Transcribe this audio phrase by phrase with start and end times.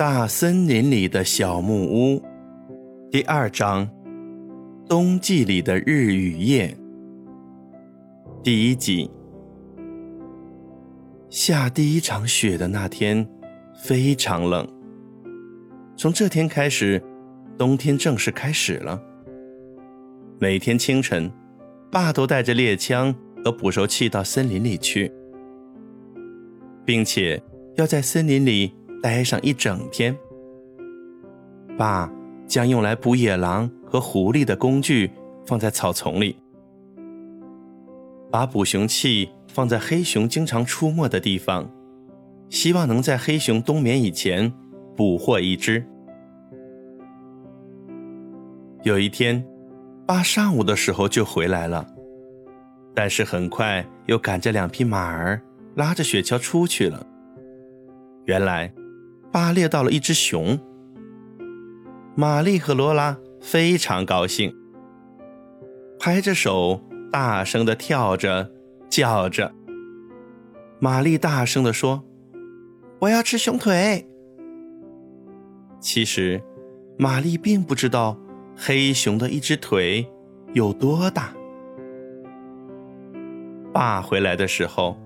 [0.00, 2.22] 大森林里的小木屋，
[3.10, 3.86] 第二章：
[4.88, 6.74] 冬季里的日与夜。
[8.42, 9.10] 第一集。
[11.28, 13.28] 下第一场雪的那天，
[13.84, 14.66] 非常冷。
[15.98, 16.98] 从这天开始，
[17.58, 18.98] 冬天正式开始了。
[20.38, 21.30] 每天清晨，
[21.92, 23.14] 爸都带着猎枪
[23.44, 25.12] 和捕兽器到森林里去，
[26.86, 27.38] 并且
[27.76, 28.72] 要在森林里。
[29.02, 30.14] 待上一整天，
[31.78, 32.12] 爸
[32.46, 35.10] 将用来捕野狼和狐狸的工具
[35.46, 36.36] 放在草丛里，
[38.30, 41.66] 把捕熊器放在黑熊经常出没的地方，
[42.50, 44.52] 希望能在黑熊冬眠以前
[44.94, 45.82] 捕获一只。
[48.82, 49.42] 有一天，
[50.06, 51.86] 爸上午的时候就回来了，
[52.94, 55.40] 但是很快又赶着两匹马儿，
[55.74, 57.06] 拉着雪橇出去了。
[58.26, 58.70] 原来。
[59.32, 60.58] 爸猎到了一只熊，
[62.16, 64.52] 玛丽和罗拉非常高兴，
[66.00, 66.82] 拍着手，
[67.12, 68.50] 大声的跳着，
[68.88, 69.54] 叫着。
[70.80, 72.02] 玛丽大声的说
[73.00, 74.08] ：“我要吃熊腿。”
[75.78, 76.42] 其实，
[76.98, 78.18] 玛丽并不知道
[78.56, 80.04] 黑熊的一只腿
[80.54, 81.32] 有多大。
[83.72, 84.98] 爸回来的时候，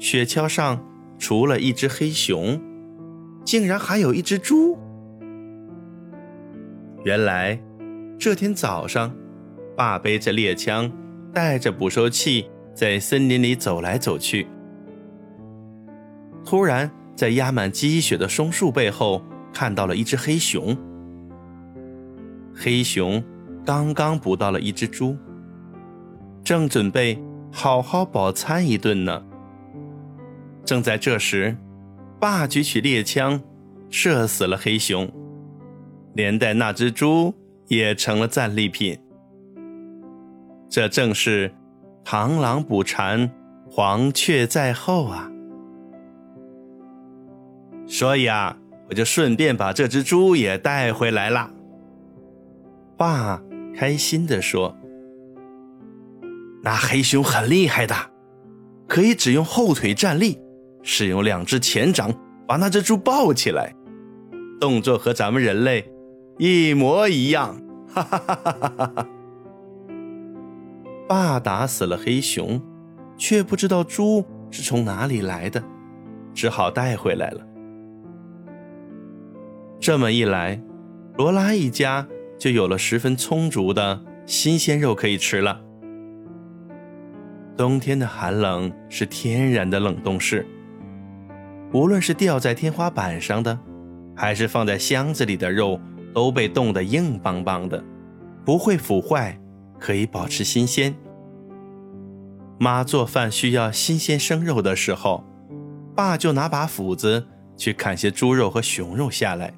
[0.00, 0.84] 雪橇上
[1.16, 2.60] 除了一只黑熊。
[3.48, 4.76] 竟然还有一只猪！
[7.02, 7.58] 原来
[8.18, 9.10] 这天早上，
[9.74, 10.92] 爸背着猎枪，
[11.32, 14.46] 带着捕兽器，在森林里走来走去。
[16.44, 20.76] 突然，在压满积雪的松树背后，看到了一只黑熊。
[22.54, 23.24] 黑熊
[23.64, 25.16] 刚刚捕到了一只猪，
[26.44, 27.18] 正准备
[27.50, 29.24] 好好饱餐一顿呢。
[30.66, 31.56] 正在这时，
[32.20, 33.40] 爸举起猎枪，
[33.90, 35.08] 射死了黑熊，
[36.14, 37.32] 连带那只猪
[37.68, 38.98] 也成了战利品。
[40.68, 41.54] 这正是
[42.04, 43.30] 螳螂捕蝉，
[43.70, 45.30] 黄雀在后啊！
[47.86, 48.58] 所以啊，
[48.90, 51.48] 我就顺便把这只猪也带回来了。
[52.96, 53.40] 爸
[53.76, 54.76] 开心地说
[56.64, 57.94] ：“那黑熊很厉害的，
[58.88, 60.36] 可以只用后腿站立。”
[60.90, 62.10] 是用两只前掌
[62.46, 63.74] 把那只猪抱起来，
[64.58, 65.84] 动作和咱们人类
[66.38, 67.60] 一模一样。
[67.92, 69.06] 哈哈哈哈哈哈！
[71.06, 72.58] 爸打死了黑熊，
[73.18, 75.62] 却不知道猪是从哪里来的，
[76.32, 77.46] 只好带回来了。
[79.78, 80.58] 这么一来，
[81.18, 85.60] 罗拉一家就有了十分充足的新鲜肉可以吃了。
[87.58, 90.46] 冬天的寒冷是天然的冷冻室。
[91.72, 93.58] 无论是吊在天花板上的，
[94.16, 95.78] 还是放在箱子里的肉，
[96.14, 97.82] 都被冻得硬邦邦的，
[98.44, 99.38] 不会腐坏，
[99.78, 100.94] 可以保持新鲜。
[102.58, 105.22] 妈做饭需要新鲜生肉的时候，
[105.94, 109.52] 爸就拿把斧子去砍些猪肉和熊肉下来。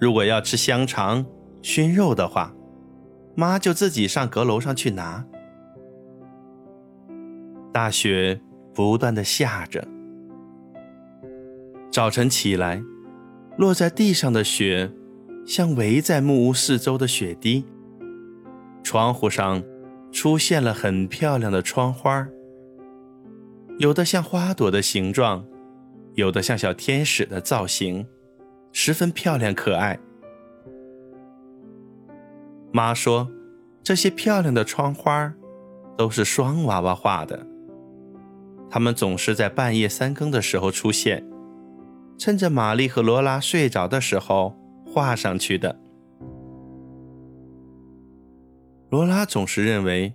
[0.00, 1.24] 如果要吃香肠、
[1.62, 2.52] 熏肉的话，
[3.36, 5.24] 妈就自己上阁楼上去拿。
[7.72, 8.40] 大雪
[8.74, 9.86] 不断的下着。
[11.90, 12.82] 早晨起来，
[13.56, 14.92] 落在地上的雪，
[15.46, 17.64] 像围在木屋四周的雪滴。
[18.82, 19.62] 窗户上
[20.12, 22.28] 出现了很漂亮的窗花，
[23.78, 25.44] 有的像花朵的形状，
[26.14, 28.06] 有的像小天使的造型，
[28.70, 29.98] 十分漂亮可爱。
[32.70, 33.28] 妈说，
[33.82, 35.34] 这些漂亮的窗花
[35.96, 37.46] 都是双娃娃画的，
[38.70, 41.27] 他们总是在半夜三更的时候出现。
[42.18, 45.78] 趁着玛丽和罗拉睡着的时候画上去的。
[48.90, 50.12] 罗拉总是认为，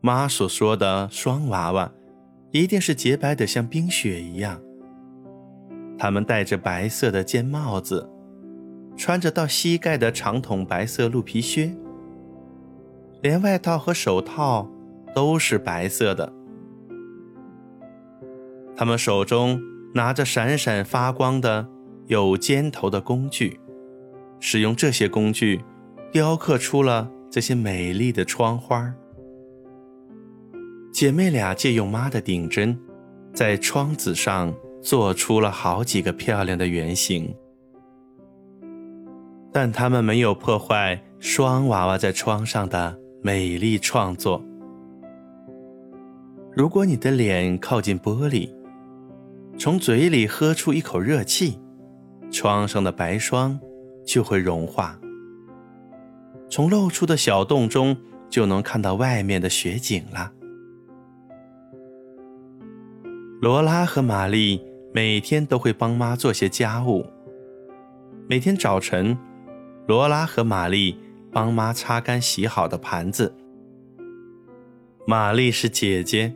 [0.00, 1.92] 妈所说的双娃娃，
[2.50, 4.58] 一定是洁白的像冰雪一样。
[5.98, 8.08] 他们戴着白色的尖帽子，
[8.96, 11.74] 穿着到膝盖的长筒白色鹿皮靴，
[13.20, 14.66] 连外套和手套
[15.14, 16.32] 都是白色的。
[18.74, 19.60] 他们手中。
[19.94, 21.66] 拿着闪闪发光的
[22.06, 23.58] 有尖头的工具，
[24.40, 25.62] 使用这些工具
[26.12, 28.94] 雕刻出了这些美丽的窗花。
[30.92, 32.78] 姐妹俩借用妈的顶针，
[33.32, 34.52] 在窗子上
[34.82, 37.34] 做出了好几个漂亮的圆形，
[39.52, 44.42] 但她们没有破坏双娃娃在窗上的美丽创作。
[46.52, 48.50] 如果你的脸靠近玻璃，
[49.58, 51.58] 从嘴里喝出一口热气，
[52.30, 53.58] 窗上的白霜
[54.06, 54.96] 就会融化，
[56.48, 57.96] 从露出的小洞中
[58.30, 60.32] 就能看到外面的雪景了。
[63.40, 64.64] 罗拉和玛丽
[64.94, 67.04] 每天都会帮妈做些家务。
[68.28, 69.18] 每天早晨，
[69.88, 70.96] 罗拉和玛丽
[71.32, 73.34] 帮妈擦干洗好的盘子。
[75.04, 76.32] 玛丽是姐姐，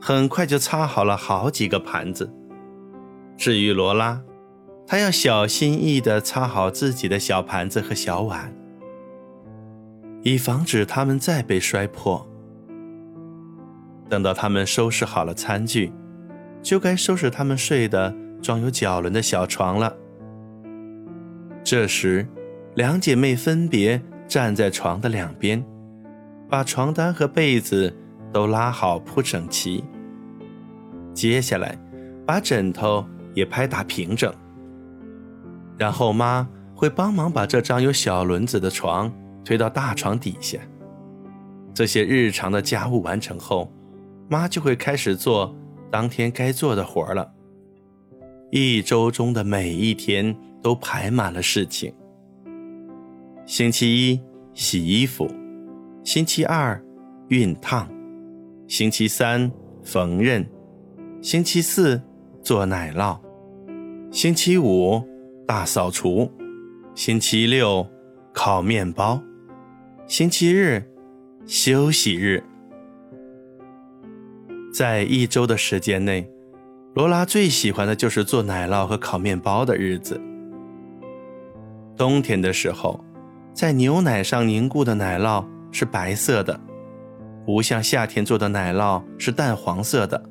[0.00, 2.34] 很快就擦好了好几个盘子。
[3.38, 4.20] 至于罗拉，
[4.86, 8.52] 她要小心翼翼地擦好自己的小盘子和小碗，
[10.22, 12.28] 以防止它们再被摔破。
[14.10, 15.90] 等到他们收拾好了餐具。
[16.60, 18.12] 就该收拾他们睡的
[18.42, 19.96] 装有脚轮的小床了。
[21.62, 22.26] 这时，
[22.74, 25.64] 两姐妹分别站在床的两边，
[26.48, 27.96] 把床单和被子
[28.32, 29.84] 都拉好铺整齐。
[31.14, 31.78] 接下来，
[32.26, 33.06] 把枕头
[33.38, 34.32] 也拍打平整。
[35.78, 39.12] 然后，妈会帮忙把这张有小轮子的床
[39.44, 40.58] 推到大床底下。
[41.72, 43.72] 这些日常的家务完成后，
[44.28, 45.54] 妈就会开始做。
[45.90, 47.32] 当天该做的活了。
[48.50, 51.94] 一周中的每一天都排满了事情。
[53.46, 54.20] 星期一
[54.52, 55.26] 洗衣服，
[56.04, 56.78] 星期二
[57.30, 57.88] 熨烫，
[58.66, 59.50] 星期三
[59.82, 60.46] 缝纫，
[61.22, 61.98] 星期四
[62.42, 63.18] 做奶酪，
[64.10, 65.06] 星期五
[65.46, 66.32] 大扫除，
[66.94, 67.86] 星期六
[68.32, 69.22] 烤面包，
[70.06, 70.82] 星期日
[71.44, 72.42] 休息日。
[74.72, 76.26] 在一周的时间内，
[76.94, 80.18] 罗拉最喜欢的就是做奶酪和烤面包的日子。
[81.94, 83.04] 冬天的时候，
[83.52, 86.58] 在牛奶上凝固的奶酪是白色的，
[87.44, 90.24] 不像夏天做的奶酪是淡黄色的。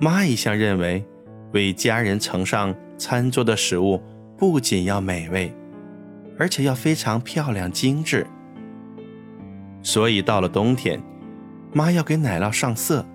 [0.00, 1.04] 妈一向认为，
[1.52, 4.02] 为家人盛上餐桌的食物
[4.36, 5.54] 不仅要美味，
[6.38, 8.26] 而且要非常漂亮精致。
[9.82, 11.02] 所以到了冬天。
[11.72, 13.06] 妈要给奶酪上色。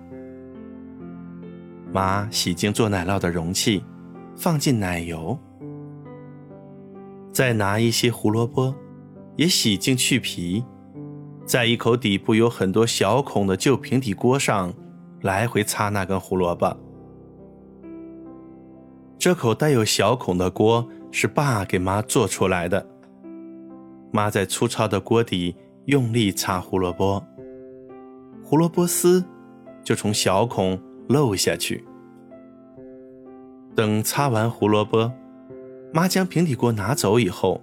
[1.92, 3.84] 妈洗净做奶酪的容器，
[4.34, 5.38] 放进奶油，
[7.32, 8.74] 再拿一些胡萝卜，
[9.36, 10.64] 也洗净去皮，
[11.44, 14.72] 在一口底部有很多小孔的旧平底锅上
[15.20, 16.74] 来回擦那根胡萝卜。
[19.18, 22.86] 这口带有小孔的锅是爸给妈做出来的。
[24.12, 27.22] 妈在粗糙的锅底用力擦胡萝卜。
[28.42, 29.24] 胡萝卜丝
[29.82, 31.84] 就从小孔漏下去。
[33.74, 35.12] 等擦完胡萝卜，
[35.92, 37.62] 妈将平底锅拿走以后，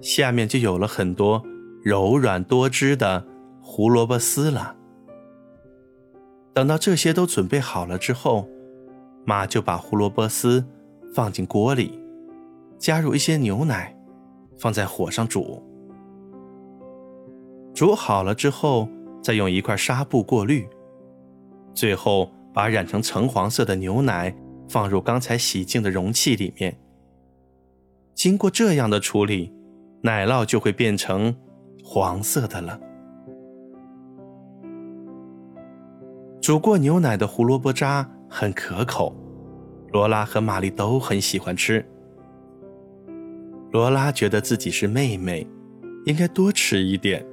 [0.00, 1.42] 下面就有了很多
[1.82, 3.26] 柔软多汁的
[3.60, 4.76] 胡萝卜丝了。
[6.54, 8.48] 等到这些都准备好了之后，
[9.26, 10.64] 妈就把胡萝卜丝
[11.14, 12.00] 放进锅里，
[12.78, 13.94] 加入一些牛奶，
[14.58, 15.62] 放在火上煮。
[17.74, 18.88] 煮好了之后。
[19.22, 20.68] 再用一块纱布过滤，
[21.74, 24.32] 最后把染成橙黄色的牛奶
[24.68, 26.78] 放入刚才洗净的容器里面。
[28.14, 29.52] 经过这样的处理，
[30.02, 31.34] 奶酪就会变成
[31.82, 32.78] 黄色的了。
[36.40, 39.16] 煮过牛奶的胡萝卜渣很可口，
[39.94, 41.82] 罗拉和玛丽都很喜欢吃。
[43.72, 45.46] 罗拉觉得自己是妹妹，
[46.04, 47.24] 应该多吃一点。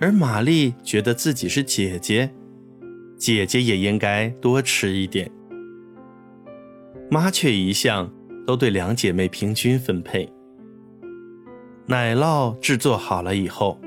[0.00, 2.30] 而玛丽觉得自己是姐姐，
[3.18, 5.30] 姐姐也应该多吃一点。
[7.10, 8.10] 妈却一向
[8.46, 10.26] 都对两姐妹平均分配。
[11.84, 13.78] 奶酪制作好了以后，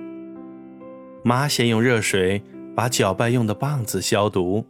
[1.24, 2.44] 妈先用热水
[2.76, 4.64] 把搅拌用的棒子消毒，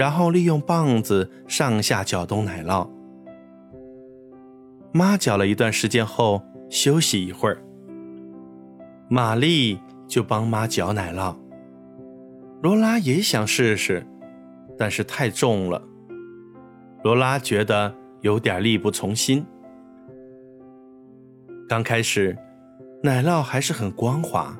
[0.00, 2.88] 然后利用棒子上下搅动奶酪。
[4.94, 7.62] 妈搅了一段时间后休息一会儿，
[9.10, 9.78] 玛丽。
[10.08, 11.36] 就帮妈搅奶酪。
[12.62, 14.04] 罗拉也想试试，
[14.76, 15.80] 但是太重了，
[17.04, 19.46] 罗拉觉得有点力不从心。
[21.68, 22.36] 刚开始，
[23.04, 24.58] 奶酪还是很光滑，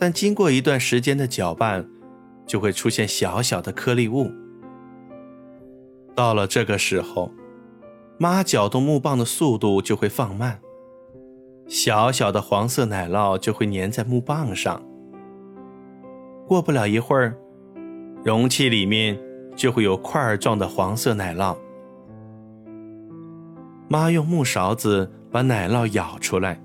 [0.00, 1.88] 但经过一段时间的搅拌，
[2.44, 4.32] 就会出现小小的颗粒物。
[6.16, 7.30] 到了这个时候，
[8.18, 10.58] 妈搅动木棒的速度就会放慢。
[11.68, 14.82] 小小的黄色奶酪就会粘在木棒上。
[16.48, 17.36] 过不了一会儿，
[18.24, 19.18] 容器里面
[19.54, 21.54] 就会有块状的黄色奶酪。
[23.88, 26.58] 妈用木勺子把奶酪舀出来，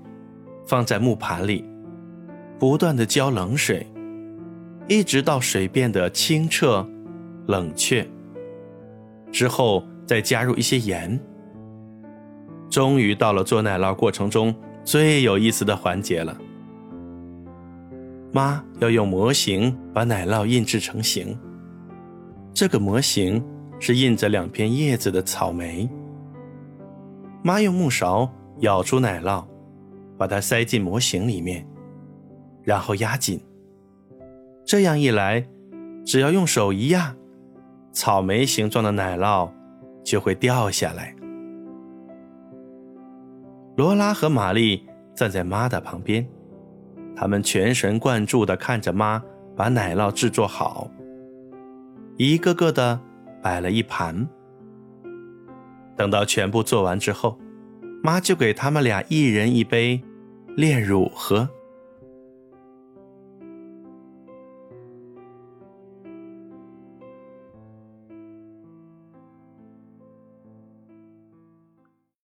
[0.66, 1.64] 放在木盘里，
[2.58, 3.86] 不断的浇冷水，
[4.88, 6.88] 一直到水变得清澈、
[7.48, 8.08] 冷却。
[9.32, 11.18] 之后再加入一些盐，
[12.70, 16.36] 终于到了做奶酪过程中最有意思的环节了。
[18.30, 21.36] 妈要用模型把奶酪印制成型。
[22.54, 23.42] 这个模型
[23.80, 25.88] 是印着两片叶子的草莓。
[27.42, 29.44] 妈用木勺舀出奶酪，
[30.16, 31.66] 把它塞进模型里面，
[32.62, 33.40] 然后压紧。
[34.64, 35.44] 这样一来，
[36.04, 37.14] 只要用手一压，
[37.92, 39.50] 草莓形状的奶酪
[40.02, 41.14] 就会掉下来。
[43.76, 46.26] 罗拉和玛丽站在妈的旁边，
[47.14, 49.22] 他们全神贯注地看着妈
[49.56, 50.90] 把奶酪制作好，
[52.16, 53.00] 一个个的
[53.42, 54.26] 摆了一盘。
[55.96, 57.38] 等到全部做完之后，
[58.02, 60.02] 妈就给他们俩一人一杯
[60.56, 61.48] 炼乳喝。